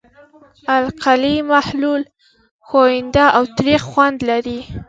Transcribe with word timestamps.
د 0.67 0.67
القلي 0.81 1.35
محلول 1.51 2.01
ښوینده 2.67 3.25
او 3.37 3.43
تریخ 3.57 3.81
خوند 3.91 4.17
لري. 4.29 4.59